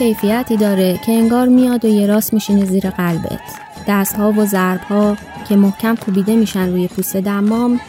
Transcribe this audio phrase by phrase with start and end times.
[0.00, 3.40] کیفیتی داره که انگار میاد و یه راست میشینه زیر قلبت.
[3.88, 5.16] دستها و ضربها
[5.48, 7.80] که محکم کوبیده میشن روی پوست دمام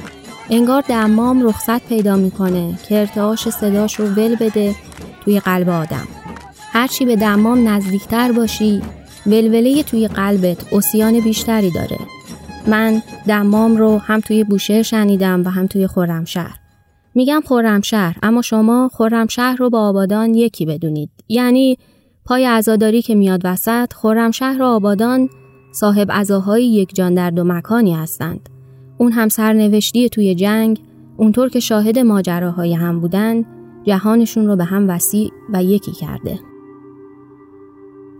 [0.50, 4.76] انگار دمام رخصت پیدا می‌کنه که ارتعاش صداش رو ول بده
[5.23, 6.08] توی قلب آدم.
[6.72, 8.81] هرچی به دمام نزدیکتر باشی
[9.25, 11.98] ولوله توی قلبت اسیان بیشتری داره.
[12.68, 16.56] من دمام رو هم توی بوشهر شنیدم و هم توی خرمشهر.
[17.16, 21.78] میگم خرمشهر اما شما خرمشهر رو با آبادان یکی بدونید یعنی
[22.32, 25.30] پای عزاداری که میاد وسط خرمشهر و آبادان
[25.72, 28.50] صاحب عزاهای یک جان در دو مکانی هستند.
[28.98, 30.80] اون هم سرنوشتی توی جنگ
[31.18, 33.46] اونطور که شاهد ماجراهای هم بودن
[33.84, 36.40] جهانشون رو به هم وسیع و یکی کرده.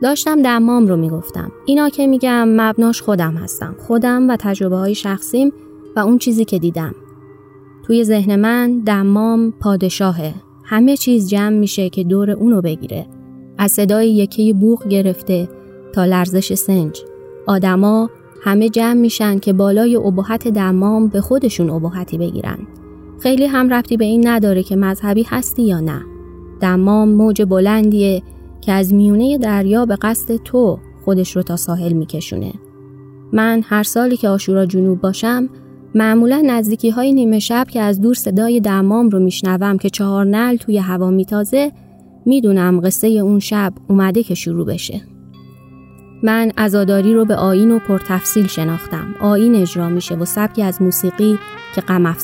[0.02, 1.52] داشتم دمام رو می‌گفتم.
[1.66, 3.76] اینا که میگم مبناش خودم هستم.
[3.88, 5.54] خودم و تجربه های شخصیم
[5.96, 6.96] و اون چیزی که دیدم.
[7.84, 10.34] توی ذهن من دمام پادشاهه.
[10.66, 13.21] همه چیز جمع میشه که دور اونو بگیره.
[13.62, 15.50] از صدای یکی بوغ گرفته
[15.94, 17.02] تا لرزش سنج.
[17.48, 18.10] آدما
[18.44, 22.58] همه جمع میشن که بالای ابهت دمام به خودشون ابهتی بگیرن.
[23.20, 26.02] خیلی هم ربطی به این نداره که مذهبی هستی یا نه.
[26.62, 28.24] دمام موج بلندیه
[28.62, 32.54] که از میونه دریا به قصد تو خودش رو تا ساحل میکشونه.
[33.34, 35.50] من هر سالی که آشورا جنوب باشم
[35.96, 40.56] معمولا نزدیکی های نیمه شب که از دور صدای دمام رو میشنوم که چهار نل
[40.56, 41.72] توی هوا میتازه
[42.26, 45.02] می‌دونم قصه اون شب اومده که شروع بشه.
[46.24, 49.16] من ازاداری رو به آین و پرتفصیل شناختم.
[49.22, 51.40] آین اجرا میشه و سبکی از موسیقی
[51.76, 52.16] که غم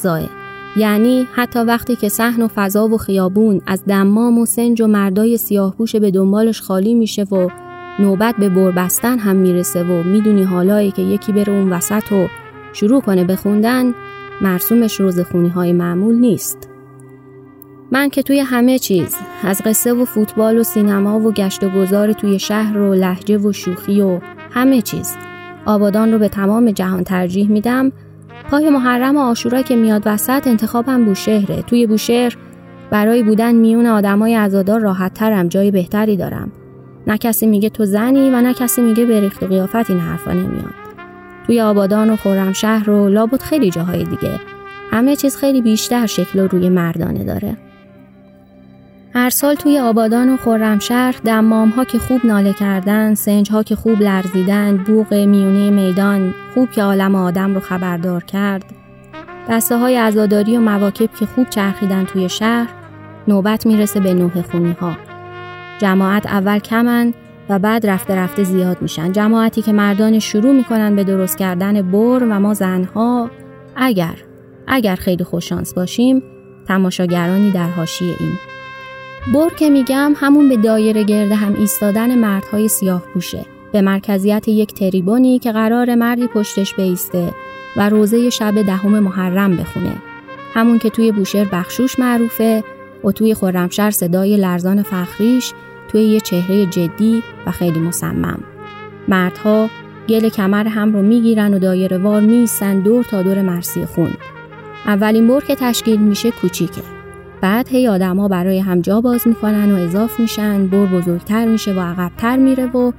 [0.78, 5.38] یعنی حتی وقتی که صحن و فضا و خیابون از دمام و سنج و مردای
[5.38, 7.50] سیاهپوش به دنبالش خالی میشه و
[8.00, 12.28] نوبت به بربستن هم می‌رسه و می‌دونی حالایی که یکی بره اون وسط و
[12.74, 13.94] شروع کنه به خوندن
[14.42, 16.67] مرسومش روزخونی های معمول نیست.
[17.92, 22.14] من که توی همه چیز از قصه و فوتبال و سینما و گشت و گذار
[22.14, 24.20] توی شهر و لحجه و شوخی و
[24.52, 25.16] همه چیز.
[25.66, 27.92] آبادان رو به تمام جهان ترجیح میدم.
[28.52, 31.62] پای محرم آشورا که میاد وسط انتخابم بوشهره.
[31.62, 32.38] توی بوشهر
[32.90, 36.52] برای بودن میون آدمای عزادار راحت ترم جای بهتری دارم.
[37.08, 40.34] نه کسی میگه تو زنی و نه کسی میگه به ریخت و قیافت این حرفا
[40.34, 40.74] نمیاد.
[41.48, 44.40] توی آبادان و خرمشهر و لابد خیلی جاهای دیگه.
[44.92, 47.58] همه چیز خیلی بیشتر شکل و روی مردانه داره.
[49.18, 53.76] هر سال توی آبادان و خرمشهر دمام ها که خوب ناله کردن، سنج ها که
[53.76, 58.64] خوب لرزیدن، بوق میونه میدان خوب که عالم آدم رو خبردار کرد،
[59.50, 62.70] دسته های ازاداری و مواکب که خوب چرخیدن توی شهر،
[63.28, 64.98] نوبت می‌رسه به نوه خونی ها.
[65.80, 67.14] جماعت اول کمن
[67.50, 69.12] و بعد رفته رفته زیاد میشن.
[69.12, 73.30] جماعتی که مردان شروع می‌کنن به درست کردن بر و ما زنها
[73.76, 74.16] اگر
[74.68, 76.24] اگر خیلی خوششانس باشیم
[76.68, 78.57] تماشاگرانی در حاشیه این
[79.34, 84.74] بر که میگم همون به دایره گرده هم ایستادن مردهای سیاه پوشه به مرکزیت یک
[84.74, 87.34] تریبونی که قرار مردی پشتش بیسته
[87.78, 89.96] و روزه شب دهم محرم بخونه
[90.54, 92.64] همون که توی بوشهر بخشوش معروفه
[93.04, 95.54] و توی خرمشهر صدای لرزان فخریش
[95.88, 98.40] توی یه چهره جدی و خیلی مصمم.
[99.08, 99.70] مردها
[100.10, 104.12] گل کمر هم رو می‌گیرن و دایره وار میستن دور تا دور مرسی خون.
[104.86, 106.97] اولین بر که تشکیل میشه کوچیکه.
[107.42, 111.80] بعد هی آدما برای هم جا باز می‌کنن و اضاف میشن بر بزرگتر میشه و
[111.80, 112.92] عقبتر میره و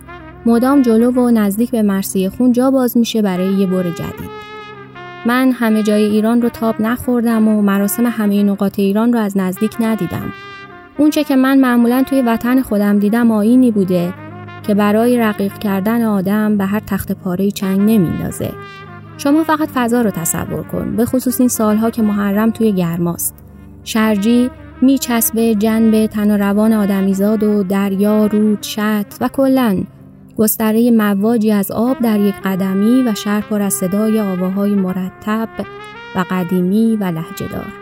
[0.46, 4.48] مدام جلو و نزدیک به مرسی خون جا باز میشه برای یه بر جدید.
[5.26, 9.76] من همه جای ایران رو تاب نخوردم و مراسم همه نقاط ایران رو از نزدیک
[9.80, 10.32] ندیدم.
[10.98, 14.14] اونچه که من معمولا توی وطن خودم دیدم آینی بوده
[14.62, 18.50] که برای رقیق کردن آدم به هر تخت پاره چنگ نمیندازه.
[19.18, 23.47] شما فقط فضا رو تصور کن به خصوص این سالها که محرم توی گرماست.
[23.88, 24.50] شرجی
[24.82, 29.82] میچسبه جنب تن و روان آدمیزاد و دریا، رود، شط و کلا
[30.36, 35.48] گستره مواجی از آب در یک قدمی و شهر پر از صدای آواهای مرتب
[36.14, 37.72] و قدیمی و لحجهدار.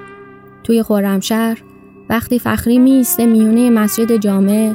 [0.64, 1.62] توی خورمشهر
[2.10, 4.74] وقتی فخری میسته میونه مسجد جامع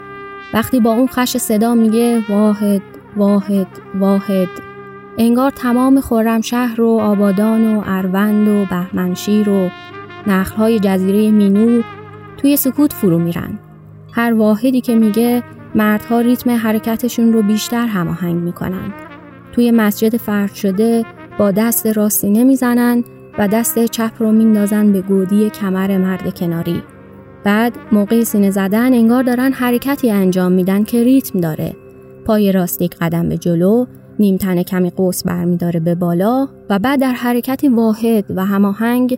[0.54, 2.81] وقتی با اون خش صدا میگه واحد
[3.18, 3.68] واحد
[4.00, 4.50] واحد
[5.18, 9.69] انگار تمام خرمشهر و آبادان و اروند و بهمنشیر و
[10.27, 11.81] نخلهای جزیره مینو
[12.38, 13.59] توی سکوت فرو میرن.
[14.12, 15.44] هر واحدی که میگه
[15.75, 18.94] مردها ریتم حرکتشون رو بیشتر هماهنگ می‌کنن.
[19.51, 21.06] توی مسجد فرد شده
[21.39, 23.03] با دست راستی نمی‌زنن
[23.38, 26.83] و دست چپ رو میندازن به گودی کمر مرد کناری.
[27.44, 31.75] بعد موقع سینه زدن انگار دارن حرکتی انجام میدن که ریتم داره.
[32.25, 33.85] پای راستیک قدم به جلو،
[34.19, 39.18] نیمتن کمی قوس برمیداره به بالا و بعد در حرکتی واحد و هماهنگ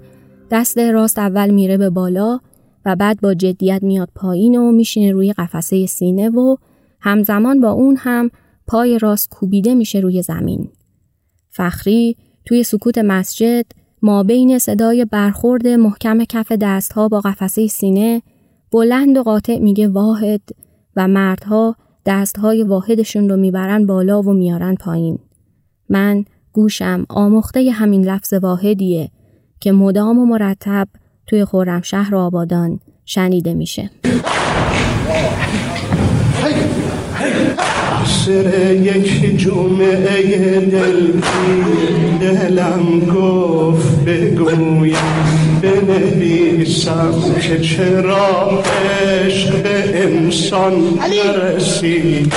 [0.51, 2.39] دست راست اول میره به بالا
[2.85, 6.55] و بعد با جدیت میاد پایین و میشینه روی قفسه سینه و
[6.99, 8.29] همزمان با اون هم
[8.67, 10.69] پای راست کوبیده میشه روی زمین.
[11.49, 13.65] فخری توی سکوت مسجد
[14.01, 18.21] ما بین صدای برخورد محکم کف دستها با قفسه سینه
[18.71, 20.41] بلند و قاطع میگه واحد
[20.95, 21.75] و مردها
[22.05, 25.19] دستهای واحدشون رو می‌برن بالا و میارن پایین.
[25.89, 29.11] من گوشم آموخته همین لفظ واحدیه
[29.63, 30.87] که مدام و مرتب
[31.27, 33.89] توی خورم شهر و آبادان شنیده میشه.
[38.05, 41.63] سر یک جمعه دلگیر
[42.21, 44.97] دلم گفت بگویم
[45.61, 48.63] بنویسم که چرا
[49.11, 50.73] عشق به انسان
[51.09, 52.33] نرسید.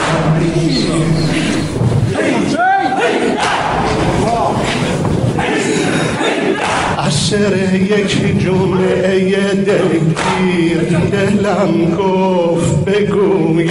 [7.11, 10.79] سر یک جمعه دلگیر.
[11.13, 13.71] دلم گفت بگویم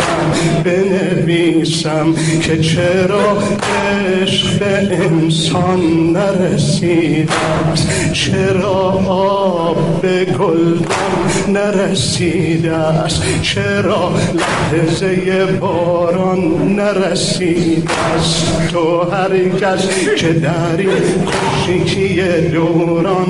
[1.25, 3.37] بنویسم که چرا
[4.21, 5.79] عشق به انسان
[6.13, 7.29] نرسید
[8.13, 8.71] چرا
[9.07, 14.13] آب به گلدان نرسیده است چرا
[14.71, 16.39] لحظه باران
[16.75, 20.77] نرسید است تو هرگز که در
[21.67, 23.25] این دوران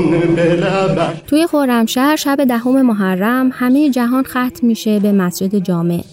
[1.27, 6.03] توی خورمشهر شب دهم محرم همه جهان ختم میشه به مسجد جامع.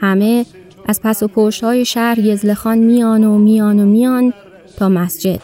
[0.00, 0.44] همه
[0.90, 4.32] از پس و پشت های شهر یزلخان میان و میان و میان
[4.76, 5.40] تا مسجد.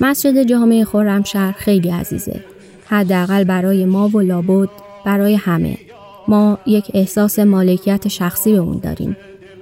[0.00, 2.40] مسجد جامع خورمشهر خیلی عزیزه.
[2.86, 4.68] حداقل برای ما و لابد
[5.04, 5.78] برای همه.
[6.28, 9.16] ما یک احساس مالکیت شخصی به اون داریم.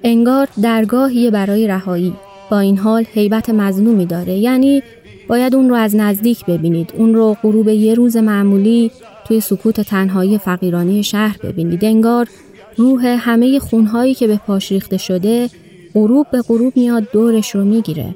[0.05, 2.15] انگار درگاهی برای رهایی.
[2.51, 4.83] با این حال حیبت مظلومی داره یعنی
[5.29, 8.91] باید اون رو از نزدیک ببینید اون رو غروب یه روز معمولی
[9.25, 12.29] توی سکوت تنهایی فقیرانی شهر ببینید انگار
[12.77, 15.51] روح همه خونهایی که به پاش ریخته شده
[15.95, 18.15] غروب به غروب میاد دورش رو می‌گیره.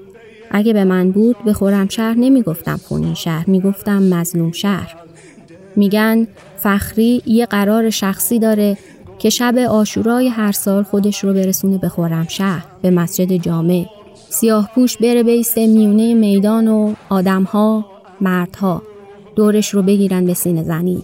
[0.50, 4.96] اگه به من بود به خورم شهر نمی‌گفتم خونین شهر می‌گفتم مظلوم شهر.
[5.76, 6.26] میگن
[6.56, 8.76] فخری یه قرار شخصی داره
[9.18, 13.86] که شب آشورای هر سال خودش رو برسونه به خورم شهر به مسجد جامع.
[14.28, 17.86] سیاه پوش بره بیسته میونه میدان و آدمها
[18.20, 18.82] مردها.
[19.36, 21.02] دورش رو بگیرن به سینه زنی.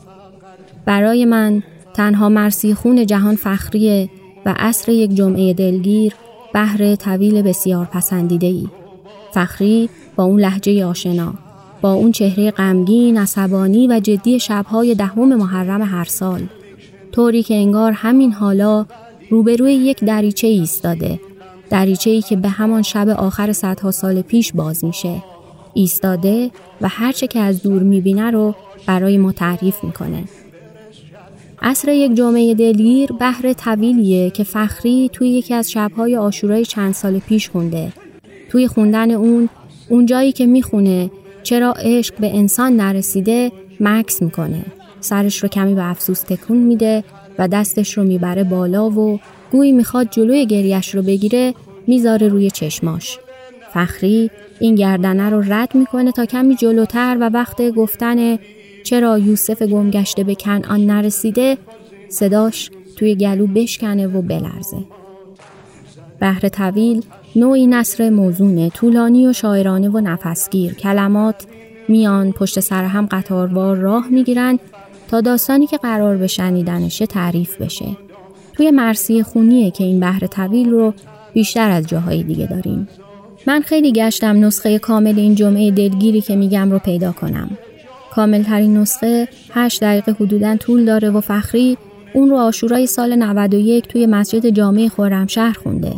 [0.86, 1.62] برای من
[1.94, 4.08] تنها مرسی خون جهان فخریه
[4.46, 6.14] و عصر یک جمعه دلگیر
[6.54, 8.68] بهر طویل بسیار پسندیده ای.
[9.34, 11.34] فخری با اون لحجه آشنا
[11.80, 16.42] با اون چهره غمگین، عصبانی و جدی شبهای دهم محرم هر سال.
[17.12, 18.86] طوری که انگار همین حالا
[19.30, 21.20] روبروی یک دریچه ایستاده
[21.70, 25.22] دریچه ای که به همان شب آخر صدها سال پیش باز میشه.
[25.74, 28.54] ایستاده و هرچه که از دور می‌بینه رو
[28.86, 30.24] برای ما تعریف می‌کنه.
[31.64, 37.18] عصر یک جامعه دلگیر بحر طویلیه که فخری توی یکی از شبهای آشورای چند سال
[37.18, 37.92] پیش خونده
[38.50, 39.48] توی خوندن اون
[39.88, 41.10] اون جایی که می‌خونه
[41.42, 44.64] چرا عشق به انسان نرسیده مکس می‌کنه
[45.00, 47.04] سرش رو کمی به افسوس تکون میده
[47.38, 49.20] و دستش رو می‌بره بالا و
[49.52, 51.54] گویی می‌خواد جلوی گریش رو بگیره
[51.86, 53.18] می‌ذاره روی چشماش.
[53.72, 58.38] فخری این گردنه رو رد می‌کنه تا کمی جلوتر و وقت گفتن
[58.84, 61.58] چرا یوسف گمگشته به کنعان نرسیده
[62.08, 64.84] صداش توی گلو بشکنه و بلرزه.
[66.20, 67.02] بهر طویل
[67.36, 71.46] نوعی نصر موزونه طولانی و شاعرانه و نفسگیر کلمات
[71.88, 74.58] میان پشت سر هم قطاروار راه می‌گیرن
[75.08, 77.96] تا داستانی که قرار به شنیدنشه تعریف بشه
[78.52, 80.94] توی مرسی خونیه که این بحر طویل رو
[81.32, 82.88] بیشتر از جاهای دیگه داریم.
[83.46, 87.50] من خیلی گشتم نسخه کامل این جمعه دلگیری که میگم رو پیدا کنم.
[88.14, 91.78] کامل ترین نسخه 8 دقیقه حدودا طول داره و فخری
[92.14, 95.92] اون رو آشورای سال 91 توی مسجد جامع خرمشهر خونده.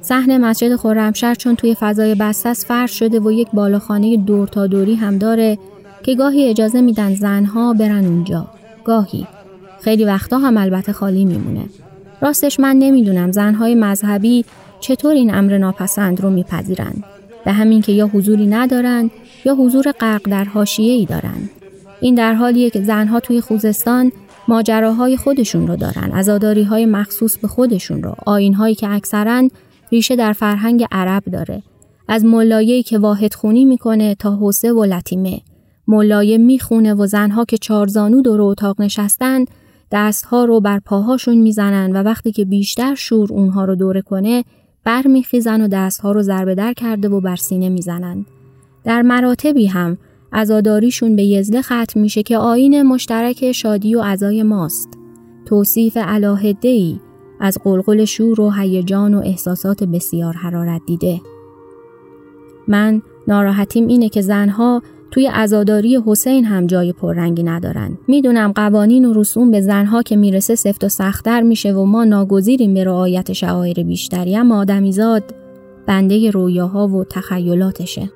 [0.00, 4.94] صحن مسجد خرمشهر چون توی فضای بسته فرش شده و یک بالاخانه دور تا دوری
[4.94, 5.58] هم داره
[6.02, 8.46] که گاهی اجازه میدن زنها برن اونجا.
[8.84, 9.26] گاهی.
[9.80, 11.64] خیلی وقتا هم البته خالی میمونه.
[12.20, 14.44] راستش من نمی‌دونم زنهای مذهبی
[14.80, 17.04] چطور این امر ناپسند رو میپذیرند.
[17.44, 19.10] به همین که یا حضوری ندارند
[19.44, 21.50] یا حضور غرق در حاشیه ای دارند.
[22.00, 24.12] این در حالیه که زنها توی خوزستان
[24.48, 29.48] ماجراهای خودشون رو دارن، عزاداری های مخصوص به خودشون رو، آین هایی که اکثرا
[29.92, 31.62] ریشه در فرهنگ عرب داره.
[32.08, 35.40] از ملایه‌ای که واحد خونی می‌کنه تا حوسه و لطیمه.
[35.88, 39.44] ملایه می‌خونه و زنها که چارزانو دور اتاق نشستن
[39.92, 44.44] دستها رو بر پاهاشون می‌زنن و وقتی که بیشتر شور اونها رو دوره کنه
[44.84, 48.26] برمیخیزن و دستها رو ضربه در کرده و بر سینه می‌زنن.
[48.84, 49.98] در مراتبی هم
[50.32, 54.88] عزاداریشون به یزله ختم میشه که آین مشترک شادی و عزای ماست.
[55.46, 55.98] توصیف
[56.62, 56.98] ای
[57.40, 61.20] از قلقل شور و هیجان و احساسات بسیار حرارت دیده.
[62.68, 67.98] من ناراحتیم اینه که زنها توی عزاداری حسین هم جای پررنگی ندارن.
[68.08, 72.74] می‌دونم قوانین و رسوم به زنها که می‌رسه سفت و سختتر میشه و ما ناگزیریم
[72.74, 75.34] به رعایت شعائر بیشتری اما آدمیزاد
[75.86, 78.10] بنده رویاها و تخیلاتشه.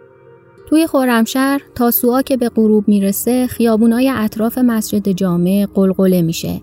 [0.68, 6.60] توی خورمشهر تا سوها که به غروب می‌رسه خیابونای اطراف مسجد جامع قلقله میشه.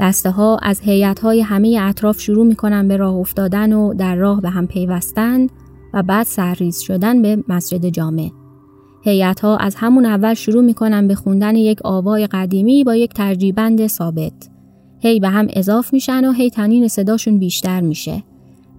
[0.00, 4.40] دسته ها از هیئت های همه اطراف شروع می‌کنن به راه افتادن و در راه
[4.40, 5.46] به هم پیوستن
[5.94, 8.30] و بعد سرریز شدن به مسجد جامع.
[9.02, 13.86] هیئت ها از همون اول شروع می‌کنن به خوندن یک آوای قدیمی با یک ترجیبند
[13.86, 14.50] ثابت.
[15.00, 18.22] هی به هم اضاف میشن و هی تنین صداشون بیشتر میشه.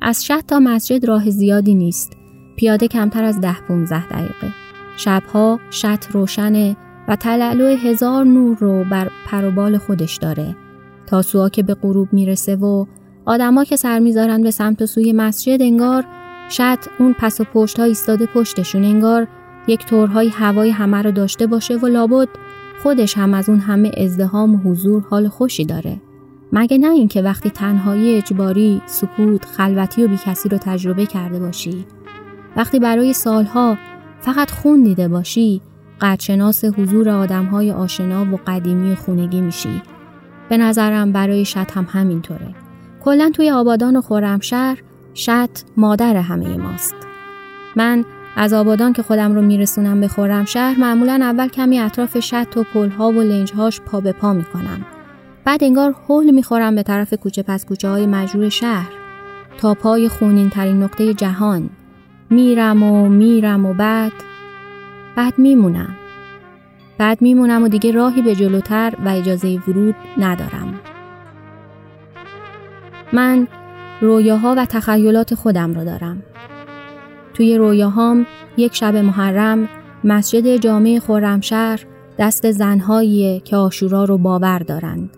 [0.02, 2.12] از شهر تا مسجد راه زیادی نیست.
[2.56, 4.54] پیاده کمتر از ده 15 دقیقه.
[4.98, 6.76] شبها شط روشنه
[7.08, 10.56] و تلالو هزار نور رو بر پروبال خودش داره.
[11.06, 12.86] تا سوها که به غروب می‌رسه و
[13.26, 16.06] آدما که سر می‌ذارن به سمت و سوی مسجد انگار
[16.50, 19.28] شط اون پس و پشت ها ایستاده پشتشون انگار
[19.68, 22.28] یک طورهای هوای همه رو داشته باشه و لابد
[22.84, 26.02] خودش هم از اون همه ازدهام و حضور حال خوشی داره.
[26.52, 31.86] مگه نه اینکه وقتی تنهایی اجباری، سکوت، خلوتی و بیکسی رو تجربه کرده باشی
[32.56, 33.78] وقتی برای سالها
[34.20, 35.62] فقط خون دیده باشی
[36.02, 39.82] قدشناس حضور آدمهای آشنا و قدیمی خونگی میشی.
[40.50, 42.56] به نظرم برای شط هم همینطوره.
[43.04, 44.82] کلا توی آبادان و خورمشهر
[45.14, 46.96] شط مادر همه ماست.
[47.76, 52.64] من از آبادان که خودم رو میرسونم به خورمشهر معمولا اول کمی اطراف شط و
[52.64, 54.86] پلها و لنجهاش پا به پا می‌کنم.
[55.46, 58.90] بعد انگار حول می‌خورم به طرف کوچه پس کوچه های مجرور شهر.
[59.58, 61.70] تا پای خونین ترین نقطه جهان.
[62.30, 64.12] میرم و میرم و بعد
[65.16, 65.96] بعد میمونم.
[66.98, 70.80] بعد میمونم و دیگه راهی به جلوتر و اجازه ورود ندارم.
[73.14, 73.48] من
[74.02, 76.24] رویاها و تخیلات خودم رو دارم.
[77.34, 78.26] توی رویاهام
[78.58, 79.70] یک شب محرم
[80.04, 81.86] مسجد جامع خورمشهر
[82.18, 85.10] دست زنهاییه که آشورا رو باور دارند.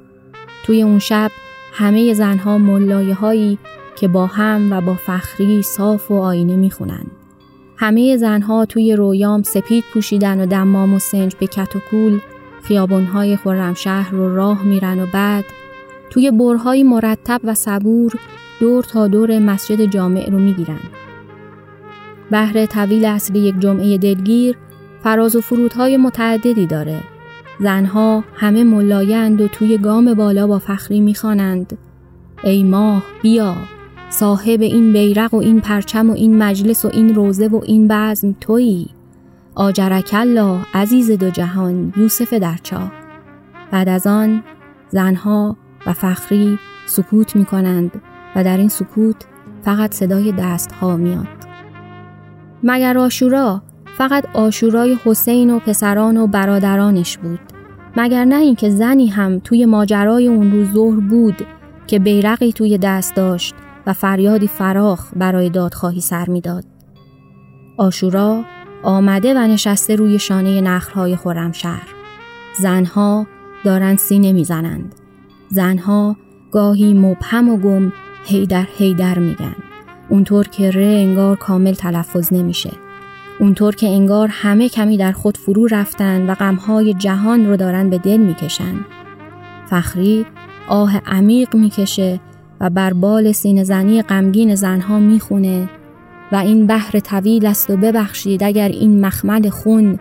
[0.66, 1.32] توی اون شب
[1.74, 3.58] همه زنها ملایه هایی
[4.00, 7.06] که با هم و با فخری صاف و آینه می‌خونن.
[7.78, 12.20] همه زنها توی رویام سپید پوشیدن و دمام و سنج به کت و کول
[12.64, 15.46] خیابونهای خرمشهر رو راه میرن و بعد
[16.10, 18.14] توی برهای مرتب و صبور
[18.60, 20.80] دور تا دور مسجد جامع رو می‌گیرن.
[22.32, 24.58] بهر طویل اصلی یک جمعه دلگیر
[25.04, 27.00] فراز و فرودهای متعددی داره.
[27.60, 31.78] زنها همه ملایند و توی گام بالا با فخری می‌خوانند
[32.44, 33.56] ای ماه بیا
[34.10, 38.36] صاحب این بیرق و این پرچم و این مجلس و این روزه و این بزم
[38.42, 38.90] تویی.
[39.56, 42.92] آجرک الله عزیز دو جهان یوسف درچا
[43.72, 44.44] بعد از آن
[44.90, 48.02] زنها و فخری سکوت می کنند
[48.36, 49.16] و در این سکوت
[49.62, 51.28] فقط صدای دست ها میاد.
[52.64, 53.62] مگر آشورا
[53.98, 57.40] فقط آشورای حسین و پسران و برادرانش بود؟
[57.98, 61.36] مگر نه اینکه زنی هم توی ماجرای اون روز ظهر بود
[61.88, 63.56] که بیرقی توی دست داشت
[63.88, 66.64] و فریادی فراخ برای دادخواهی سر می‌داد.
[67.78, 68.44] آشورا
[68.84, 71.88] آمده و نشسته روی شانه نخلهای خورمشهر.
[72.60, 73.28] زنها
[73.64, 74.96] دارند سینه می‌زنند.
[75.50, 76.16] زنها
[76.52, 77.92] گاهی مبهم و گم
[78.26, 79.56] هیدر هیدر میگن.
[80.10, 82.72] اونطور که ره انگار کامل تلفظ نمیشه.
[83.40, 87.98] اونطور که انگار همه کمی در خود فرو رفتن و غمهای جهان رو دارن به
[87.98, 88.76] دل می‌کشن.
[89.70, 90.26] فخری
[90.68, 92.20] آه عمیق می‌کشه
[92.60, 95.70] و بر بال سین زنی غمگین زنها می‌خونه
[96.32, 100.00] و این بحر طویل است و ببخشید اگر این مخمل خون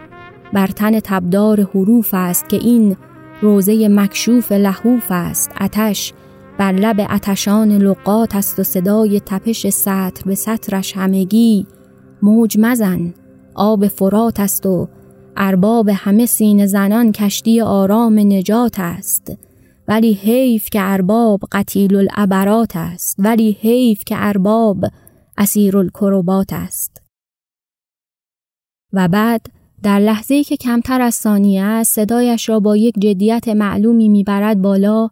[0.52, 2.96] بر تن تبدار حروف است که این
[3.40, 5.50] روزه مکشوف لحوف است.
[5.60, 6.12] اتش
[6.58, 11.66] بر لب اتشان لقات است و صدای تپش سطر به سطرش همگی
[12.22, 13.14] موج مزن.
[13.54, 14.88] آب فرات است و
[15.36, 19.36] ارباب همه سین زنان کشتی آرام نجات است.
[19.88, 24.84] ولی حیف که ارباب قتیل العبرات است ولی حیف که ارباب
[25.38, 27.02] اسیر الکروبات است.
[28.92, 29.46] و بعد
[29.82, 35.08] در لحظه که کمتر از ثانیه است صدایش را با یک جدیت معلومی می‌برد بالا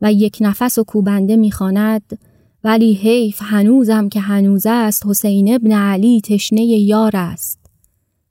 [0.00, 2.18] و یک نفس و کوبنده می‌خواند
[2.64, 7.60] ولی حیف هنوزم که هنوز است حسین ابن علی تشنه یار است.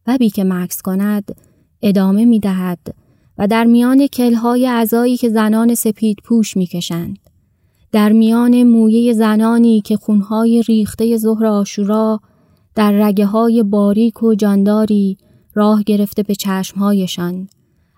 [0.07, 1.35] و بی که مکس کند
[1.81, 2.79] ادامه می دهد
[3.39, 7.17] و در میان کلهای عزایی که زنان سپید پوش می کشند.
[7.91, 12.19] در میان مویه زنانی که خونهای ریخته ظهر آشورا
[12.75, 15.17] در رگه های باریک و جانداری
[15.53, 17.47] راه گرفته به چشمهایشان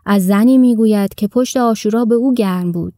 [0.05, 2.93] از زنی می‌گوید که پشت آشورا به او گرم بود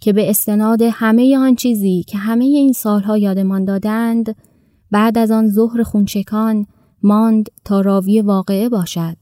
[0.00, 4.36] که به استناد همه آن چیزی که همه این سالها یادمان دادند
[4.90, 6.66] بعد از آن ظهر خونچکان
[7.02, 9.16] ماند تا راوی واقعه باشد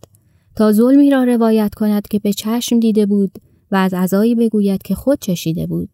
[0.57, 3.31] تا ظلمی را روایت کند که به چشم دیده بود
[3.71, 5.89] و از عزایی بگوید که خود چشیده بود.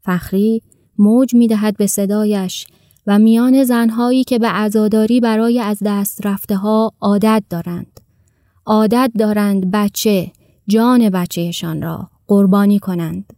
[0.00, 0.62] فخری
[0.98, 2.66] موج می دهد به صدایش
[3.06, 8.00] و میان زنهایی که به عزاداری برای از دست رفته ها عادت دارند.
[8.66, 10.32] عادت دارند بچه
[10.68, 13.32] جان بچهشان را قربانی کنند.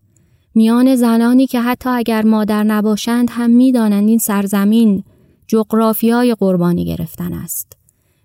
[0.55, 5.05] میان زنانی که حتی اگر مادر نباشند هم می‌دانند این سرزمین
[5.47, 7.77] جغرافیای قربانی گرفتن است.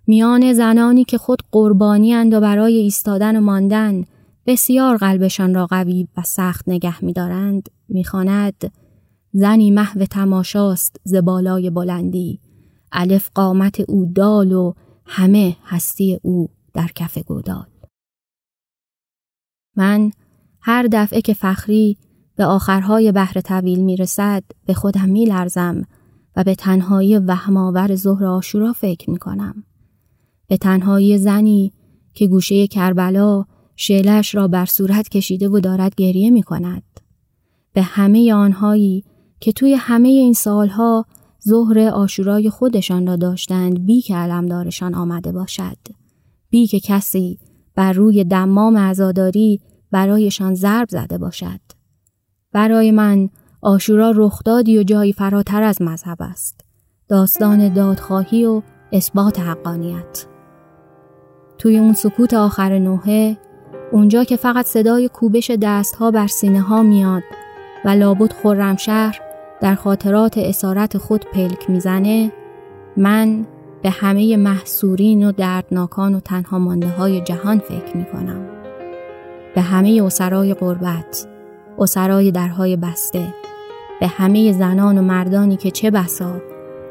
[0.10, 4.04] میان زنانی که خود قربانی اند و برای ایستادن و ماندن
[4.46, 8.72] بسیار قلبشان را قوی و سخت نگه میدارند می‌خواند
[9.34, 12.40] زنی محو تماشاست زبالای بلندی
[12.92, 14.74] الف قامت او دال و
[15.06, 17.68] همه هستی او در کف گودال
[19.76, 20.12] من
[20.62, 21.98] هر دفعه که فخری
[22.36, 25.84] به آخرهای بحر طویل می‌رسد به خودم میلرزم
[26.36, 29.64] و به تنهایی وهماور ظهر آشورا فکر می‌کنم.
[30.50, 31.72] به تنهایی زنی
[32.14, 36.84] که گوشه کربلا شعلش را بر صورت کشیده و دارد گریه می کند.
[37.74, 39.04] به همه آنهایی
[39.40, 41.06] که توی همه این سالها
[41.48, 45.78] ظهر آشورای خودشان را داشتند بی که علمدارشان آمده باشد.
[46.50, 47.40] بی که کسی
[47.76, 49.60] بر روی دمام عزاداری
[49.92, 51.60] برایشان ضرب زده باشد.
[52.52, 53.30] برای من
[53.62, 56.62] آشورا رخدادی و جایی فراتر از مذهب است.
[57.08, 60.29] داستان دادخواهی و اثبات حقانیت.
[61.60, 63.38] توی اون سکوت آخر نوحه
[63.92, 67.24] اونجا که فقط صدای کوبش دستها بر سینه ها میاد
[67.86, 69.20] و لابد خرمشهر
[69.62, 72.32] در خاطرات اسارت خود پلک می‌زنه
[72.98, 73.46] من
[73.82, 78.46] به همه محصورین و دردناکان و تنها مانده های جهان فکر می کنم.
[79.56, 81.28] به همه اسرای قربت
[81.80, 83.34] اسرای درهای بسته
[84.00, 86.42] به همه زنان و مردانی که چه بسا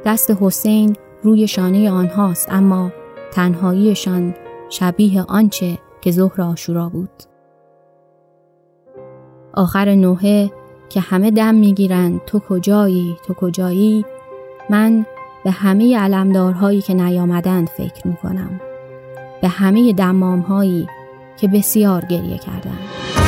[0.05, 2.93] دست حسین روی شانه آنهاست اما
[3.33, 4.35] تنهاییشان
[4.69, 7.11] شبیه آنچه که ظهر آشورا بود.
[9.55, 10.51] آخر نوحه
[10.89, 14.05] که همه دم می‌گیرند تو کجایی تو کجایی؟
[14.71, 15.07] من
[15.45, 18.61] به همه علمدارهایی که نیامدند فکر می‌کنم.
[19.43, 20.89] به همه دمامهایی
[21.37, 23.28] که بسیار گریه کردند.